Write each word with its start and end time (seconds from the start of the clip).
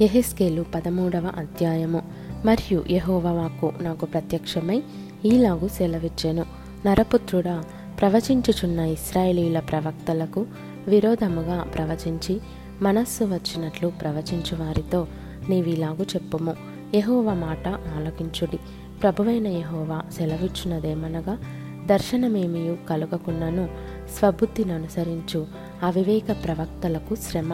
ఎహెస్కేలు 0.00 0.62
పదమూడవ 0.74 1.26
అధ్యాయము 1.38 2.00
మరియు 2.44 2.84
యహోవాకు 2.90 3.72
నాకు 3.80 4.06
ప్రత్యక్షమై 4.06 4.76
ఈలాగు 5.24 5.68
సెలవిచ్చెను 5.68 6.44
నరపుత్రుడా 6.86 7.56
ప్రవచించుచున్న 8.00 8.80
ఇస్రాయేలీల 8.80 9.58
ప్రవక్తలకు 9.60 10.46
విరోధముగా 10.88 11.58
ప్రవచించి 11.74 12.40
మనస్సు 12.82 13.24
వచ్చినట్లు 13.24 13.88
ప్రవచించు 14.02 14.56
వారితో 14.56 15.00
నీవిలాగు 15.48 16.04
చెప్పుము 16.04 16.54
యహోవ 16.94 17.34
మాట 17.34 17.68
ఆలకించుడి 17.68 18.60
ప్రభువైన 19.02 19.46
యహోవా 19.46 19.98
సెలవిచ్చినదేమనగా 20.16 21.34
దర్శనమేమియు 21.86 22.76
కలుగకున్నను 22.88 23.66
స్వబుద్ధిని 24.18 24.72
అనుసరించు 24.72 25.40
అవివేక 25.82 26.30
ప్రవక్తలకు 26.44 27.14
శ్రమ 27.14 27.52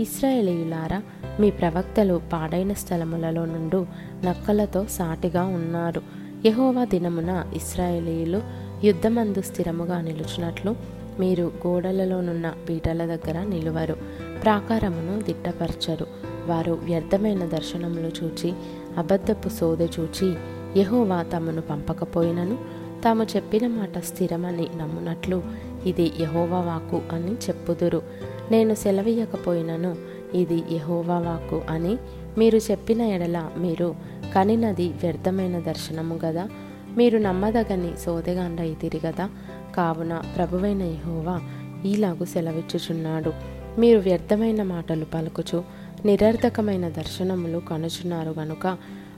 ఇస్రాయేలీయులారా 0.00 0.98
మీ 1.40 1.50
ప్రవక్తలు 1.50 2.20
పాడైన 2.32 2.72
స్థలములలో 2.72 3.44
నుండు 3.44 3.86
నక్కలతో 4.24 4.86
సాటిగా 4.90 5.44
ఉన్నారు. 5.44 6.02
యహోవా 6.46 6.84
దినమున 6.84 7.44
ఇస్రాయేలీలు 7.54 8.42
యుద్ధమందు 8.84 9.42
స్థిరముగా 9.42 10.00
నిలుచున్నట్లు 10.00 10.76
మీరు 11.20 11.52
గోడలలోనున్న 11.66 12.54
పీటల 12.68 13.06
దగ్గర 13.06 13.42
నిలువరు 13.42 13.96
ప్రాకారమును 14.44 15.22
దిట్టపరచరు. 15.22 16.06
వారు 16.46 16.72
వ్యర్థమైన 16.72 17.44
దర్శనములు 17.44 18.24
చూచి 18.24 18.52
అబద్ధపు 18.98 19.48
సోద 19.48 19.82
చూచి 19.82 20.34
యహోవా 20.76 21.22
తమను 21.22 21.60
పంపకపోయినను 21.60 22.58
తాము 23.04 23.24
చెప్పిన 23.24 23.66
మాట 23.66 23.98
స్థిరమని 23.98 24.68
నమ్మునట్లు 24.76 25.42
ఇది 25.86 26.12
యహోవా 26.20 26.60
వాకు 26.60 27.02
అని 27.12 27.32
చెప్పుదురు. 27.32 28.02
నేను 28.50 28.74
సెలవీయకపోయినను 28.74 30.13
ఇది 30.34 30.62
యహోవా 30.72 31.18
వాక్కు 31.18 31.62
అని 31.70 31.96
మీరు 32.38 32.58
చెప్పిన 32.58 33.02
ఎడల 33.02 33.50
మీరు 33.58 33.94
కనినది 34.34 34.88
వ్యర్థమైన 34.88 35.58
దర్శనము 35.58 36.20
గదా? 36.24 36.48
మీరు 36.96 37.18
నమ్మదగని 37.18 37.90
సోదెగాండయితిరి 37.98 39.00
గదా? 39.06 39.30
కావున 39.76 40.22
ప్రభువైన 40.36 40.82
యహోవా 40.82 41.40
ఈలాగు 41.86 42.24
సెలవిచ్చుచున్నాడు. 42.24 43.32
మీరు 43.78 43.98
వ్యర్థమైన 43.98 44.62
మాటలు 44.62 45.04
పలుకుచు 45.04 45.64
నిరర్ధకమైన 46.04 46.88
దర్శనములు 46.88 47.58
కనుచున్నారు 47.58 48.34
గనుక 48.40 48.66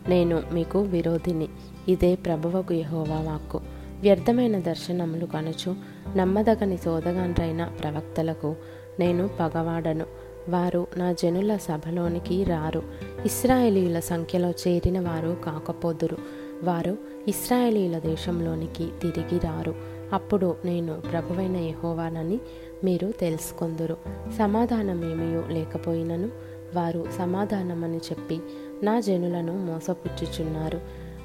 నేను 0.09 0.43
మీకు 0.53 0.79
విరోధిని. 0.79 1.49
ఇదే 1.89 2.15
ప్రభువకు 2.15 2.75
యహోవా 2.75 3.21
వాక్కు. 3.21 3.61
వ్యర్థమైన 4.01 4.59
దర్శనములు 4.59 5.27
కనుచు 5.27 5.77
నమ్మదగని 6.17 6.77
సోదగాండ్రైన 6.77 7.65
ప్రవక్తలకు 7.65 8.57
నేను 8.99 9.31
పగవాడను. 9.41 10.26
వారు 10.49 10.87
నా 10.97 11.13
జనుల 11.13 11.57
సభలోనికి 11.57 12.45
రారు. 12.45 12.83
ఇస్రాయేలీల 13.25 14.01
సంఖ్యలో 14.01 14.51
చేరిన 14.51 15.01
వారు 15.01 15.37
కాకపోదురు. 15.45 16.17
వారు 16.65 16.99
ఇస్రాయేలీల 17.29 17.99
దేశంలోనికి 17.99 18.89
తిరిగి 19.03 19.39
రారు. 19.39 19.75
అప్పుడు 20.13 20.57
నేను 20.65 21.01
ప్రభువైన 21.13 21.57
యెహోవానని 21.57 22.41
మీరు 22.85 23.13
తెలుసుకొందురు. 23.21 23.97
సమాధానమేమయో 24.39 25.45
లేకపోయినను 25.49 26.29
వారు 26.75 27.07
సమాధానమని 27.19 27.97
చెప్పి 27.97 28.41
నా 28.83 29.01
జనులను 29.01 29.59
మోసపుచ్చుచున్నారు. 29.59 30.81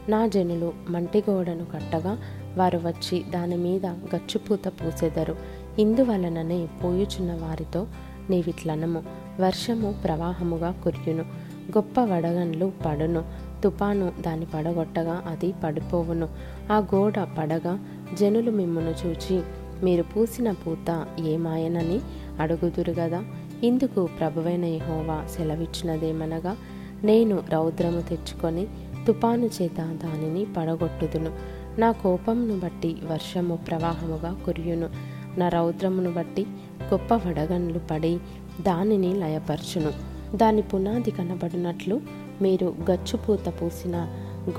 నా 0.10 0.28
జనులు 0.28 0.74
మంటిగోడను 0.90 1.66
కట్టగా 1.66 2.18
వారు 2.58 2.78
వచ్చి 2.78 3.24
దాని 3.30 3.58
మీద 3.58 3.86
గచ్చుపూత 3.86 4.68
పూసెదరు. 4.68 5.36
ఇందువలననే 5.80 6.68
పోయుచున్న 6.84 7.34
వారితో 7.34 7.88
నీవిట్లనము. 8.30 9.04
వర్షము 9.40 9.96
ప్రవాహముగా 10.04 10.72
కురియును. 10.84 11.24
గొప్ప 11.72 12.02
వడగండ్లు 12.02 12.72
పడును. 12.86 13.24
తుపాను 13.64 14.12
దాని 14.22 14.46
పడగొట్టగా 14.54 15.24
అది 15.28 15.54
పడిపోవును. 15.64 16.30
ఆ 16.72 16.78
గోడ 16.78 17.14
పడగా 17.38 17.80
జనులు 18.20 18.52
మిమ్మును 18.52 18.94
చూచి 19.06 19.42
మీరు 19.84 20.04
పూసిన 20.04 20.52
పూత 20.52 21.06
ఏమాయనని 21.20 22.00
అడుగుదురు 22.40 22.92
గదా? 22.92 23.24
ఇందుకు 23.64 24.10
ప్రభువైన 24.20 24.66
హోవా 24.66 25.28
సెలవిచ్చినదేమనగా 25.38 26.58
నేను 27.04 27.44
రౌద్రము 27.50 28.02
తెచ్చుకొని 28.02 28.68
తుపాను 29.08 29.50
చేత 29.62 29.78
దానిని 29.78 30.46
పడగొట్టుదును. 30.46 31.32
నా 31.80 31.92
కోపమును 31.92 32.60
బట్టి 32.60 32.98
వర్షము 33.04 33.56
ప్రవాహముగా 33.56 34.38
కురియును. 34.46 34.90
నా 35.38 35.50
రౌద్రమును 35.50 36.12
బట్టి 36.12 36.46
గొప్ప 36.84 37.14
వడగండ్లు 37.14 37.80
పడి 37.80 38.20
దానిని 38.62 39.14
లయపరచును. 39.14 39.92
దాని 40.38 40.62
పునాది 40.62 41.12
కనబడినట్లు 41.12 42.02
మీరు 42.42 42.76
గచ్చుపూత 42.92 43.50
పూసిన 43.50 44.08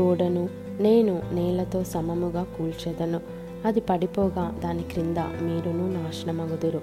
గోడను 0.02 0.48
నేను 0.80 1.22
నేలతో 1.32 1.84
సమముగా 1.84 2.42
కూల్చెదను. 2.42 3.20
అది 3.64 3.80
పడిపోగా 3.80 4.60
దాని 4.64 4.82
క్రింద 4.82 5.16
మీరును 5.16 5.92
నాశనమగుదురు. 5.92 6.80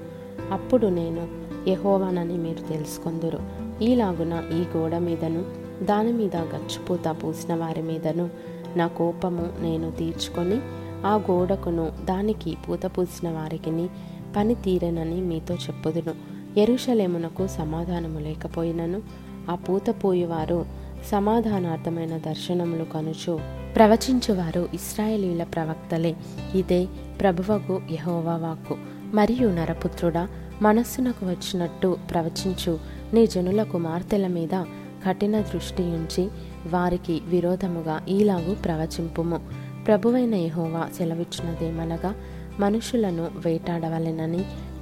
అప్పుడు 0.51 0.87
నేను 0.87 1.27
యహోవానని 1.69 2.33
మీరు 2.33 2.69
తెలుసుకొందురు. 2.69 3.39
ఈలాగున 3.81 4.43
ఈ 4.51 4.77
గోడ 4.77 4.95
మీదను 4.95 5.45
దాని 5.83 6.13
మీద 6.13 6.35
గచ్చుపూత 6.35 7.15
పూసిన 7.23 7.55
వారి 7.55 7.81
మీదను 7.81 8.29
నా 8.75 8.87
కోపము 8.87 9.49
నేను 9.61 9.91
తీర్చుకొని 9.91 10.59
ఆ 11.05 11.21
గోడకును 11.31 11.91
దానికి 12.05 12.57
పూత 12.69 12.85
పూసిన 12.85 13.29
వారికిని 13.29 13.89
పని 14.35 14.55
తీరనని 14.55 15.21
మీతో 15.21 15.55
చెప్పుదును. 15.55 16.39
ఎరుషలేమునకు 16.59 17.47
సమాధానము 17.47 18.19
లేకపోయినను 18.19 19.01
ఆ 19.49 19.55
పూత 19.55 19.95
పోయేవారు 20.03 20.65
సమాధానార్థమైన 21.11 22.17
దర్శనములు 22.17 22.83
కనుచు 22.83 23.39
ప్రవచించువారు 23.75 24.69
ఇస్రాయేలీల 24.73 25.43
ప్రవక్తలే 25.43 26.15
ఇదే 26.55 26.87
ప్రభువకు 27.21 27.81
యహోవా 27.91 28.35
వాక్కు. 28.35 28.77
మరియు 29.13 29.49
నరపుత్రుడా 29.49 30.27
మనస్సునకు 30.61 31.25
వచ్చినట్టు 31.25 31.97
ప్రవచించు. 32.11 32.79
నీ 33.13 33.27
జనుల 33.27 33.63
కుమార్తెల 33.63 34.27
మీద 34.27 34.63
కఠిన 35.07 35.41
దృష్టి 35.41 35.83
ఉంచి 35.83 36.29
వారికి 36.69 37.21
విరోధముగా 37.25 38.01
ఈలాగు 38.09 38.55
ప్రవచింపుము. 38.55 39.68
ప్రభువైన 39.87 40.35
యహోవా 40.35 40.89
సెలవిచ్చినదేమనగా 40.97 42.15
మనుషులను 42.59 43.27
వేటాడవలెనని 43.45 44.41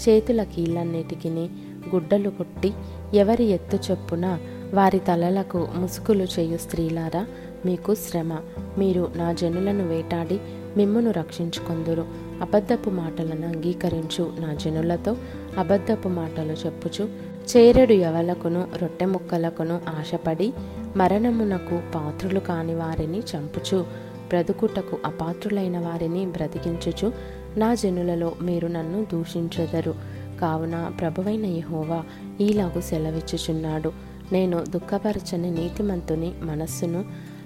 చేతుల 0.09 0.43
కీళ్ళన్నిటికిని 0.43 1.49
గుడ్డలు 1.95 2.29
కొట్టి 2.29 2.73
ఎవరి 3.13 3.43
ఎత్తు 3.43 3.79
చొప్పున 3.91 4.39
వారి 4.73 4.99
తలలకు 4.99 5.67
ముసుగులు 5.75 6.23
చేయు 6.23 6.57
స్త్రీలారా 6.57 7.25
మీకు 7.65 7.95
శ్రమ. 7.95 8.39
మీరు 8.77 9.11
నా 9.15 9.33
జనులను 9.33 9.87
వేటాడి 9.87 10.39
మిమ్మును 10.77 11.11
రక్షించుకొందురు. 11.11 12.05
అబద్ధపు 12.41 12.89
మాటలను 12.89 13.47
అంగీకరించు 13.47 14.31
నా 14.39 14.53
జనులతో 14.53 15.15
అబద్ధపు 15.57 16.07
మాటలు 16.07 16.51
చెప్పుచు 16.51 17.09
చేరెడు 17.57 17.93
ఎవలకును 17.93 18.67
రొట్టె 18.81 19.05
ముక్కలకును 19.05 19.81
ఆశపడి 19.99 20.53
మరణమునకు 20.95 21.81
పాత్రులు 21.95 22.39
కాని 22.39 22.75
వారిని 22.75 23.19
చంపుచు 23.19 23.85
బ్రతుకుటకు 24.27 24.97
అపాత్రులైన 25.05 25.79
వారిని 25.79 26.25
బ్రతికించుచు 26.25 27.13
నా 27.57 27.75
జనులలో 27.75 28.35
మీరు 28.41 28.67
నన్ను 28.67 29.07
దూషించెదరు. 29.13 29.95
కావున 30.41 30.91
ప్రభువైన 30.99 31.45
యహోవా 31.45 32.03
ఈలాగు 32.41 32.81
సెలవిచ్చుచున్నాడు. 32.81 33.91
నేను 34.31 34.63
దుఃఖపరచని 34.69 35.51
నీతిమంతుని 35.51 36.33
మనస్సును 36.41 37.05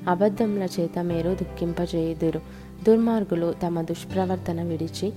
అబద్ధముల 0.10 0.68
చేత 0.80 1.00
మీరు 1.00 1.30
దుఃఖింపజేయుదురు. 1.30 2.42
దుర్మార్గులు 2.88 3.54
తమ 3.64 3.82
దుష్ప్రవర్తన 3.82 4.62
విడిచి 4.64 5.12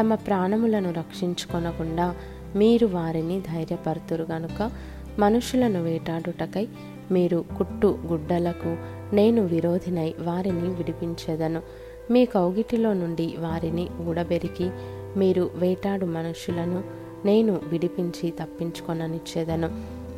తమ 0.00 0.14
ప్రాణములను 0.14 0.92
రక్షించుకొనకుండా 0.92 2.14
మీరు 2.56 2.86
వారిని 2.86 3.40
ధైర్యపరుతురు 3.40 4.26
గనుక 4.30 4.70
మనుషులను 5.18 5.82
వేటాడుటకై 5.82 6.68
మీరు 7.10 7.44
కుట్టు 7.58 7.98
గుడ్డలకు 8.06 8.99
నేను 9.12 9.46
విరోధినై 9.46 10.14
వారిని 10.20 10.68
విడిపించెదను. 10.74 11.62
మీ 12.10 12.24
కౌగిటిలో 12.24 12.92
నుండి 12.92 13.34
వారిని 13.38 13.88
ఊడబెరికి 14.08 14.70
మీరు 15.16 15.50
వేటాడు 15.54 16.06
మనుషులను 16.06 16.84
నేను 17.24 17.60
విడిపించి 17.66 18.30
తప్పించుకొననిచ్చేదను. 18.30 19.70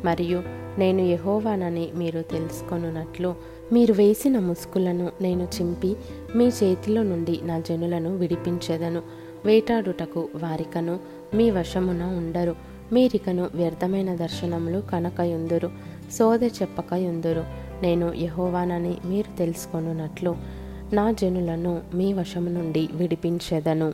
మరియు 0.05 0.43
నేను 0.77 1.01
యహోవానని 1.01 1.89
మీరు 1.95 2.21
తెలుసుకొనున్నట్లు 2.21 3.35
మీరు 3.73 3.93
వేసిన 3.93 4.39
ముసుగులను 4.39 5.11
నేను 5.21 5.47
చింపి 5.61 5.95
మీ 6.35 6.47
చేతిలో 6.47 7.03
నుండి 7.03 7.39
నా 7.43 7.59
జనులను 7.59 8.17
విడిపించెదను. 8.17 9.01
వేటాడుటకు 9.45 10.29
వారికను 10.35 10.99
మీ 11.33 11.51
వశమున 11.51 12.03
ఉండరు. 12.03 12.55
మీరికను 12.93 13.49
వ్యర్థమైన 13.55 14.15
దర్శనములు 14.15 14.79
కనకయుందురు. 14.79 15.69
సోద 16.11 16.43
చెప్పకయుందురు. 16.43 17.62
నేను 17.85 18.07
యహోవానని 18.25 18.93
మీరు 19.05 19.29
తెలుసుకొనున్నట్లు 19.37 20.31
నా 20.97 21.05
జనులను 21.11 21.73
మీ 21.93 22.07
వశము 22.13 22.49
నుండి 22.49 22.83
విడిపించెదను. 22.93 23.89